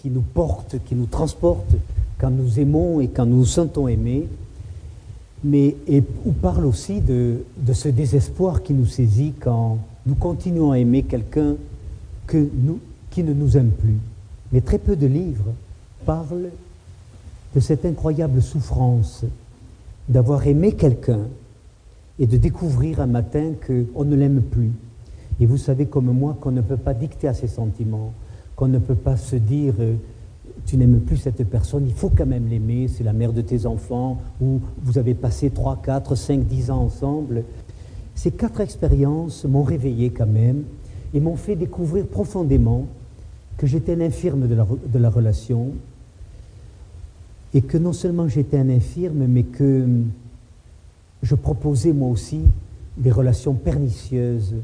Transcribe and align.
qui 0.00 0.10
nous 0.10 0.22
porte, 0.22 0.76
qui 0.86 0.94
nous 0.94 1.06
transporte 1.06 1.74
quand 2.18 2.30
nous 2.30 2.58
aimons 2.58 3.00
et 3.00 3.08
quand 3.08 3.26
nous 3.26 3.38
nous 3.38 3.44
sentons 3.44 3.88
aimés, 3.88 4.26
mais 5.44 5.76
et, 5.86 6.02
ou 6.24 6.32
parle 6.32 6.66
aussi 6.66 7.00
de, 7.00 7.44
de, 7.58 7.72
ce 7.72 7.88
désespoir 7.88 8.62
qui 8.62 8.74
nous 8.74 8.86
saisit 8.86 9.34
quand 9.38 9.78
nous 10.06 10.14
continuons 10.14 10.72
à 10.72 10.78
aimer 10.78 11.02
quelqu'un 11.02 11.54
que 12.26 12.48
nous, 12.54 12.80
qui 13.10 13.22
ne 13.22 13.32
nous 13.32 13.56
aime 13.56 13.70
plus. 13.70 13.98
Mais 14.52 14.60
très 14.60 14.78
peu 14.78 14.96
de 14.96 15.06
livres 15.06 15.52
parlent 16.04 16.50
de 17.54 17.60
cette 17.60 17.84
incroyable 17.84 18.42
souffrance 18.42 19.24
d'avoir 20.08 20.46
aimé 20.46 20.72
quelqu'un 20.72 21.20
et 22.18 22.26
de 22.26 22.36
découvrir 22.36 23.00
un 23.00 23.06
matin 23.06 23.52
qu'on 23.66 24.04
ne 24.04 24.16
l'aime 24.16 24.42
plus. 24.42 24.70
Et 25.40 25.46
vous 25.46 25.58
savez 25.58 25.86
comme 25.86 26.10
moi 26.12 26.36
qu'on 26.40 26.50
ne 26.50 26.62
peut 26.62 26.76
pas 26.76 26.94
dicter 26.94 27.28
à 27.28 27.34
ses 27.34 27.46
sentiments, 27.46 28.12
qu'on 28.58 28.66
ne 28.66 28.80
peut 28.80 28.96
pas 28.96 29.16
se 29.16 29.36
dire 29.36 29.74
euh, 29.78 29.94
tu 30.66 30.76
n'aimes 30.76 30.98
plus 30.98 31.16
cette 31.16 31.44
personne, 31.48 31.86
il 31.86 31.94
faut 31.94 32.10
quand 32.10 32.26
même 32.26 32.48
l'aimer, 32.48 32.88
c'est 32.88 33.04
la 33.04 33.12
mère 33.12 33.32
de 33.32 33.40
tes 33.40 33.66
enfants, 33.66 34.20
ou 34.40 34.60
vous 34.82 34.98
avez 34.98 35.14
passé 35.14 35.50
3, 35.50 35.80
4, 35.80 36.16
5, 36.16 36.44
10 36.44 36.72
ans 36.72 36.80
ensemble. 36.80 37.44
Ces 38.16 38.32
quatre 38.32 38.60
expériences 38.60 39.44
m'ont 39.44 39.62
réveillé 39.62 40.10
quand 40.10 40.26
même 40.26 40.64
et 41.14 41.20
m'ont 41.20 41.36
fait 41.36 41.54
découvrir 41.54 42.04
profondément 42.08 42.88
que 43.58 43.68
j'étais 43.68 43.94
un 43.94 44.00
infirme 44.00 44.48
de 44.48 44.54
la, 44.56 44.66
de 44.92 44.98
la 44.98 45.08
relation 45.08 45.70
et 47.54 47.62
que 47.62 47.78
non 47.78 47.92
seulement 47.92 48.26
j'étais 48.26 48.58
un 48.58 48.70
infirme, 48.70 49.24
mais 49.28 49.44
que 49.44 49.86
je 51.22 51.34
proposais 51.36 51.92
moi 51.92 52.08
aussi 52.08 52.40
des 52.96 53.12
relations 53.12 53.54
pernicieuses, 53.54 54.56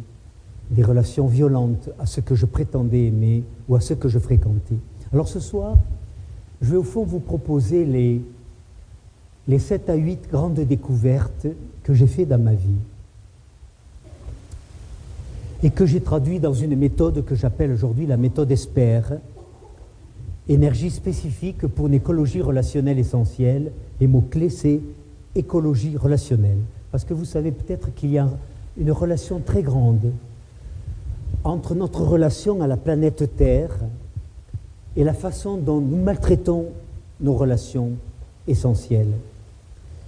des 0.71 0.83
relations 0.83 1.27
violentes 1.27 1.91
à 1.99 2.07
ce 2.07 2.21
que 2.21 2.35
je 2.35 2.47
prétendais 2.47 3.07
aimer 3.07 3.45
ou 3.69 3.77
à 3.77 3.81
ce 3.81 3.95
que 3.95 4.09
je 4.09 4.19
fréquentais. 4.19 4.79
Alors 5.13 5.29
ce 5.29 5.41
soir, 5.41 5.77
je 6.61 6.71
vais 6.71 6.77
au 6.77 6.83
fond 6.83 7.05
vous 7.05 7.21
proposer 7.21 7.85
les, 7.85 8.23
les 9.47 9.59
7 9.59 9.91
à 9.91 9.95
8 9.95 10.29
grandes 10.31 10.61
découvertes 10.61 11.47
que 11.83 11.95
j'ai 11.95 12.06
faites 12.06 12.29
dans 12.29 12.43
ma 12.43 12.55
vie 12.55 12.81
et 15.62 15.71
que 15.71 15.87
j'ai 15.87 16.01
traduit 16.01 16.41
dans 16.41 16.53
une 16.53 16.77
méthode 16.77 17.25
que 17.25 17.34
j'appelle 17.34 17.73
aujourd'hui 17.73 18.06
la 18.06 18.17
méthode 18.17 18.51
ESPER, 18.51 19.03
énergie 20.49 20.91
spécifique 20.91 21.67
pour 21.67 21.87
une 21.87 21.95
écologie 21.95 22.43
relationnelle 22.43 22.99
essentielle. 22.99 23.73
Les 24.01 24.06
mots-clés, 24.06 24.51
c'est 24.51 24.81
écologie 25.34 25.97
relationnelle. 25.97 26.59
Parce 26.91 27.05
que 27.05 27.15
vous 27.15 27.25
savez 27.25 27.51
peut-être 27.51 27.95
qu'il 27.95 28.11
y 28.11 28.19
a 28.19 28.28
une 28.77 28.93
relation 28.93 29.41
très 29.41 29.62
grande 29.62 30.12
entre 31.45 31.75
notre 31.75 32.03
relation 32.03 32.62
à 32.62 32.67
la 32.67 32.78
planète 32.78 33.37
Terre 33.37 33.77
et 34.97 35.05
la 35.05 35.12
façon 35.12 35.59
dont 35.59 35.81
nous 35.81 36.03
maltraitons 36.03 36.67
nos 37.20 37.34
relations 37.34 37.92
essentielles. 38.48 39.12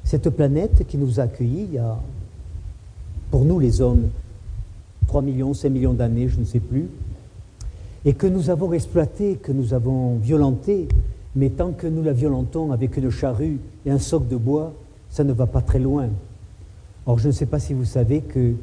Cette 0.03 0.31
planète 0.31 0.87
qui 0.87 0.97
nous 0.97 1.21
a 1.21 1.25
accueillis 1.25 1.67
il 1.69 1.75
y 1.75 1.79
a, 1.79 1.99
pour 3.31 3.45
nous 3.45 3.59
les 3.59 3.81
hommes, 3.81 4.09
3 5.09 5.23
millions, 5.23 5.53
5 5.53 5.69
millions 5.69 5.93
d'années, 5.93 6.29
je 6.29 6.41
ne 6.41 6.45
sais 6.45 6.61
plus, 6.61 6.89
et 8.05 8.15
que 8.15 8.27
nous 8.27 8.51
avons 8.51 8.73
exploitée, 8.73 9.37
que 9.37 9.53
nous 9.53 9.75
avons 9.75 10.17
violentée, 10.17 10.89
mais 11.35 11.51
tant 11.51 11.73
que 11.73 11.87
nous 11.87 12.03
la 12.03 12.13
violentons 12.13 12.73
avec 12.73 12.97
une 12.97 13.11
charrue 13.11 13.59
et 13.85 13.91
un 13.91 13.99
soc 13.99 14.27
de 14.29 14.37
bois, 14.37 14.73
ça 15.11 15.25
ne 15.25 15.33
va 15.33 15.47
pas 15.47 15.61
très 15.61 15.81
loin. 15.81 16.09
Or, 17.05 17.19
je 17.19 17.27
ne 17.27 17.33
sais 17.33 17.47
pas 17.47 17.59
si 17.59 17.75
vous 17.75 17.85
savez 17.85 18.21
que 18.21 18.55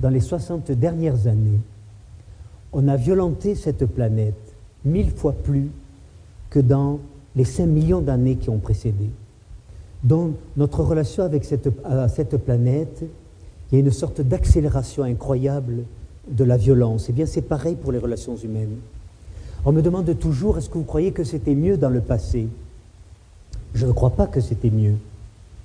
dans 0.00 0.08
les 0.08 0.20
60 0.20 0.70
dernières 0.72 1.26
années, 1.26 1.58
on 2.72 2.88
a 2.88 2.96
violenté 2.96 3.54
cette 3.54 3.86
planète 3.86 4.34
mille 4.84 5.10
fois 5.10 5.32
plus 5.32 5.70
que 6.50 6.60
dans 6.60 7.00
les 7.36 7.44
5 7.44 7.66
millions 7.66 8.00
d'années 8.00 8.36
qui 8.36 8.50
ont 8.50 8.58
précédé. 8.58 9.08
Donc, 10.02 10.34
notre 10.56 10.82
relation 10.82 11.22
avec 11.22 11.44
cette, 11.44 11.68
cette 12.14 12.36
planète, 12.38 13.04
il 13.70 13.78
y 13.78 13.80
a 13.80 13.84
une 13.84 13.92
sorte 13.92 14.20
d'accélération 14.20 15.04
incroyable 15.04 15.84
de 16.28 16.44
la 16.44 16.56
violence. 16.56 17.06
Eh 17.08 17.12
bien, 17.12 17.26
c'est 17.26 17.42
pareil 17.42 17.76
pour 17.76 17.92
les 17.92 17.98
relations 17.98 18.36
humaines. 18.36 18.76
On 19.64 19.72
me 19.72 19.80
demande 19.80 20.18
toujours, 20.18 20.58
est-ce 20.58 20.68
que 20.68 20.78
vous 20.78 20.84
croyez 20.84 21.12
que 21.12 21.24
c'était 21.24 21.54
mieux 21.54 21.76
dans 21.76 21.88
le 21.88 22.00
passé? 22.00 22.48
Je 23.74 23.86
ne 23.86 23.92
crois 23.92 24.10
pas 24.10 24.26
que 24.26 24.40
c'était 24.40 24.70
mieux. 24.70 24.96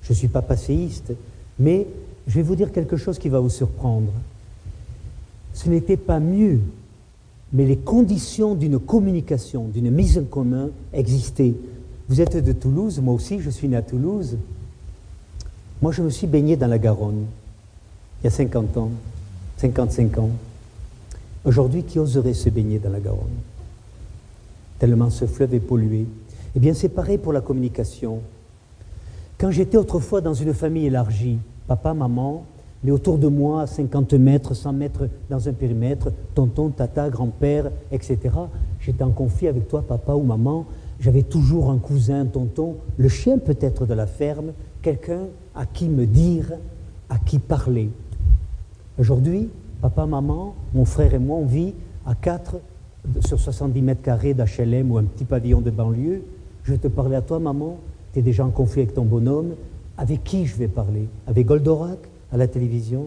Je 0.02 0.12
ne 0.12 0.16
suis 0.16 0.28
pas 0.28 0.42
passéiste, 0.42 1.12
mais 1.58 1.86
je 2.26 2.34
vais 2.34 2.42
vous 2.42 2.54
dire 2.54 2.72
quelque 2.72 2.96
chose 2.96 3.18
qui 3.18 3.28
va 3.28 3.40
vous 3.40 3.50
surprendre. 3.50 4.12
Ce 5.52 5.68
n'était 5.68 5.96
pas 5.96 6.20
mieux 6.20 6.60
mais 7.52 7.66
les 7.66 7.76
conditions 7.76 8.54
d'une 8.54 8.78
communication, 8.78 9.68
d'une 9.68 9.90
mise 9.90 10.18
en 10.18 10.24
commun 10.24 10.70
existaient. 10.92 11.54
Vous 12.08 12.20
êtes 12.20 12.36
de 12.36 12.52
Toulouse, 12.52 13.00
moi 13.00 13.14
aussi 13.14 13.40
je 13.40 13.50
suis 13.50 13.68
né 13.68 13.76
à 13.76 13.82
Toulouse. 13.82 14.36
Moi 15.80 15.92
je 15.92 16.02
me 16.02 16.10
suis 16.10 16.26
baigné 16.26 16.56
dans 16.56 16.66
la 16.66 16.78
Garonne, 16.78 17.26
il 18.20 18.24
y 18.24 18.26
a 18.26 18.30
50 18.30 18.76
ans, 18.76 18.90
55 19.58 20.18
ans. 20.18 20.30
Aujourd'hui, 21.44 21.84
qui 21.84 21.98
oserait 21.98 22.34
se 22.34 22.50
baigner 22.50 22.78
dans 22.78 22.90
la 22.90 23.00
Garonne? 23.00 23.38
Tellement 24.78 25.08
ce 25.08 25.24
fleuve 25.24 25.54
est 25.54 25.60
pollué. 25.60 26.04
Eh 26.54 26.60
bien 26.60 26.74
c'est 26.74 26.88
pareil 26.88 27.18
pour 27.18 27.32
la 27.32 27.40
communication. 27.40 28.20
Quand 29.38 29.50
j'étais 29.50 29.76
autrefois 29.76 30.20
dans 30.20 30.34
une 30.34 30.52
famille 30.52 30.86
élargie, 30.86 31.38
papa, 31.66 31.94
maman, 31.94 32.44
mais 32.84 32.90
autour 32.90 33.18
de 33.18 33.26
moi, 33.26 33.66
50 33.66 34.14
mètres, 34.14 34.54
100 34.54 34.72
mètres 34.72 35.08
dans 35.30 35.48
un 35.48 35.52
périmètre, 35.52 36.12
tonton, 36.34 36.70
tata, 36.70 37.10
grand-père, 37.10 37.70
etc. 37.90 38.18
J'étais 38.80 39.02
en 39.02 39.10
conflit 39.10 39.48
avec 39.48 39.68
toi, 39.68 39.82
papa 39.82 40.14
ou 40.14 40.22
maman. 40.22 40.66
J'avais 41.00 41.22
toujours 41.22 41.70
un 41.70 41.78
cousin, 41.78 42.26
tonton, 42.26 42.76
le 42.96 43.08
chien 43.08 43.38
peut-être 43.38 43.86
de 43.86 43.94
la 43.94 44.06
ferme, 44.06 44.52
quelqu'un 44.82 45.26
à 45.54 45.66
qui 45.66 45.88
me 45.88 46.06
dire, 46.06 46.52
à 47.08 47.18
qui 47.18 47.38
parler. 47.38 47.90
Aujourd'hui, 48.98 49.48
papa, 49.80 50.06
maman, 50.06 50.54
mon 50.74 50.84
frère 50.84 51.14
et 51.14 51.18
moi, 51.18 51.36
on 51.36 51.46
vit 51.46 51.74
à 52.06 52.14
4 52.14 52.56
sur 53.26 53.38
70 53.38 53.82
mètres 53.82 54.02
carrés 54.02 54.34
d'HLM 54.34 54.90
ou 54.90 54.98
un 54.98 55.04
petit 55.04 55.24
pavillon 55.24 55.60
de 55.60 55.70
banlieue. 55.70 56.22
Je 56.64 56.72
vais 56.72 56.78
te 56.78 56.88
parler 56.88 57.16
à 57.16 57.22
toi, 57.22 57.38
maman. 57.38 57.78
Tu 58.12 58.20
es 58.20 58.22
déjà 58.22 58.44
en 58.44 58.50
conflit 58.50 58.82
avec 58.82 58.94
ton 58.94 59.04
bonhomme. 59.04 59.54
Avec 59.96 60.22
qui 60.22 60.46
je 60.46 60.56
vais 60.56 60.68
parler? 60.68 61.08
Avec 61.26 61.46
Goldorak? 61.46 61.98
À 62.32 62.36
la 62.36 62.46
télévision, 62.46 63.06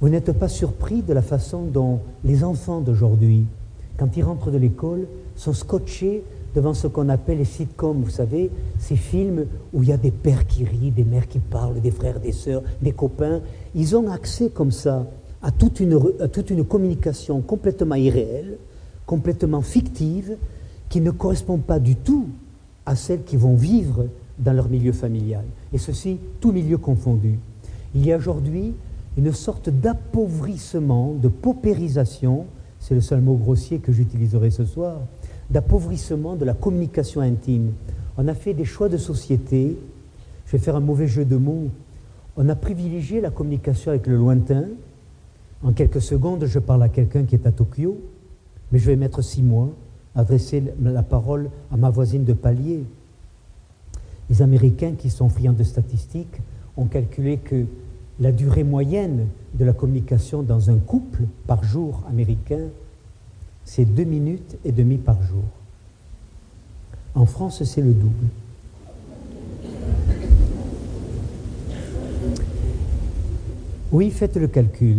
vous 0.00 0.08
n'êtes 0.08 0.32
pas 0.32 0.48
surpris 0.48 1.02
de 1.02 1.12
la 1.12 1.22
façon 1.22 1.62
dont 1.62 2.00
les 2.24 2.42
enfants 2.42 2.80
d'aujourd'hui, 2.80 3.46
quand 3.98 4.16
ils 4.16 4.24
rentrent 4.24 4.50
de 4.50 4.58
l'école, 4.58 5.06
sont 5.36 5.52
scotchés 5.52 6.24
devant 6.54 6.74
ce 6.74 6.86
qu'on 6.86 7.08
appelle 7.08 7.38
les 7.38 7.44
sitcoms, 7.44 8.02
vous 8.02 8.10
savez, 8.10 8.50
ces 8.78 8.96
films 8.96 9.46
où 9.72 9.82
il 9.82 9.88
y 9.88 9.92
a 9.92 9.96
des 9.96 10.10
pères 10.10 10.46
qui 10.46 10.64
rient, 10.64 10.90
des 10.90 11.04
mères 11.04 11.28
qui 11.28 11.38
parlent, 11.38 11.80
des 11.80 11.90
frères, 11.90 12.20
des 12.20 12.32
sœurs, 12.32 12.62
des 12.82 12.92
copains. 12.92 13.40
Ils 13.74 13.96
ont 13.96 14.10
accès 14.10 14.50
comme 14.50 14.72
ça 14.72 15.06
à 15.42 15.50
toute 15.50 15.80
une, 15.80 16.64
communication 16.64 17.40
complètement 17.40 17.94
irréelle, 17.94 18.58
complètement 19.06 19.62
fictive, 19.62 20.36
qui 20.88 21.00
ne 21.00 21.10
correspond 21.10 21.58
pas 21.58 21.78
du 21.78 21.96
tout 21.96 22.26
à 22.86 22.96
celle 22.96 23.22
qu'ils 23.22 23.38
vont 23.38 23.56
vivre 23.56 24.06
dans 24.38 24.52
leur 24.52 24.68
milieu 24.68 24.92
familial. 24.92 25.44
Et 25.72 25.78
ceci, 25.78 26.18
tout 26.40 26.52
milieu 26.52 26.76
confondu. 26.78 27.38
Il 27.94 28.06
y 28.06 28.12
a 28.12 28.16
aujourd'hui 28.16 28.74
une 29.18 29.32
sorte 29.32 29.68
d'appauvrissement, 29.68 31.14
de 31.14 31.28
paupérisation, 31.28 32.46
c'est 32.78 32.94
le 32.94 33.00
seul 33.00 33.20
mot 33.20 33.34
grossier 33.34 33.78
que 33.78 33.92
j'utiliserai 33.92 34.50
ce 34.50 34.64
soir, 34.64 35.00
d'appauvrissement 35.50 36.34
de 36.34 36.44
la 36.44 36.54
communication 36.54 37.20
intime. 37.20 37.72
On 38.16 38.26
a 38.28 38.34
fait 38.34 38.54
des 38.54 38.64
choix 38.64 38.88
de 38.88 38.96
société, 38.96 39.76
je 40.46 40.52
vais 40.52 40.58
faire 40.58 40.76
un 40.76 40.80
mauvais 40.80 41.06
jeu 41.06 41.24
de 41.24 41.36
mots, 41.36 41.68
on 42.36 42.48
a 42.48 42.54
privilégié 42.54 43.20
la 43.20 43.30
communication 43.30 43.90
avec 43.90 44.06
le 44.06 44.16
lointain. 44.16 44.64
En 45.62 45.72
quelques 45.72 46.00
secondes, 46.00 46.46
je 46.46 46.58
parle 46.58 46.82
à 46.82 46.88
quelqu'un 46.88 47.24
qui 47.24 47.34
est 47.34 47.46
à 47.46 47.52
Tokyo, 47.52 48.00
mais 48.70 48.78
je 48.78 48.86
vais 48.86 48.96
mettre 48.96 49.20
six 49.22 49.42
mois 49.42 49.68
à 50.14 50.20
adresser 50.20 50.62
la 50.82 51.02
parole 51.02 51.50
à 51.70 51.76
ma 51.76 51.90
voisine 51.90 52.24
de 52.24 52.32
palier. 52.32 52.84
Les 54.30 54.40
Américains 54.40 54.92
qui 54.96 55.10
sont 55.10 55.28
friands 55.28 55.52
de 55.52 55.62
statistiques 55.62 56.40
ont 56.78 56.86
calculé 56.86 57.36
que 57.36 57.66
la 58.22 58.30
durée 58.30 58.62
moyenne 58.62 59.26
de 59.54 59.64
la 59.64 59.72
communication 59.72 60.44
dans 60.44 60.70
un 60.70 60.78
couple 60.78 61.24
par 61.48 61.64
jour 61.64 62.04
américain, 62.08 62.68
c'est 63.64 63.84
deux 63.84 64.04
minutes 64.04 64.56
et 64.64 64.70
demie 64.70 64.96
par 64.96 65.20
jour. 65.24 65.42
En 67.16 67.26
France, 67.26 67.64
c'est 67.64 67.82
le 67.82 67.92
double. 67.92 68.28
Oui, 73.90 74.10
faites 74.10 74.36
le 74.36 74.46
calcul. 74.46 74.98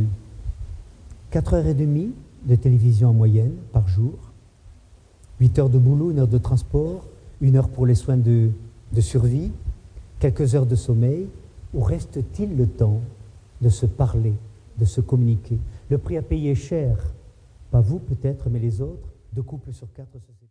4 1.31 1.53
heures 1.53 1.67
et 1.67 1.73
demie 1.73 2.11
de 2.45 2.55
télévision 2.55 3.09
en 3.09 3.13
moyenne 3.13 3.53
par 3.71 3.87
jour, 3.87 4.15
8 5.39 5.59
heures 5.59 5.69
de 5.69 5.77
boulot, 5.77 6.11
une 6.11 6.19
heure 6.19 6.27
de 6.27 6.37
transport, 6.37 7.05
une 7.39 7.55
heure 7.55 7.69
pour 7.69 7.85
les 7.85 7.95
soins 7.95 8.17
de 8.17 8.51
survie, 8.99 9.51
quelques 10.19 10.55
heures 10.55 10.65
de 10.65 10.75
sommeil, 10.75 11.27
où 11.73 11.81
reste-t-il 11.81 12.55
le 12.55 12.67
temps 12.67 13.01
de 13.61 13.69
se 13.69 13.85
parler, 13.85 14.33
de 14.77 14.85
se 14.85 15.01
communiquer? 15.01 15.59
Le 15.89 15.97
prix 15.97 16.17
à 16.17 16.21
payer 16.21 16.51
est 16.51 16.55
cher, 16.55 17.13
pas 17.71 17.81
vous 17.81 17.99
peut-être, 17.99 18.49
mais 18.49 18.59
les 18.59 18.81
autres, 18.81 19.09
deux 19.33 19.43
couples 19.43 19.73
sur 19.73 19.91
quatre 19.93 20.15
se. 20.15 20.33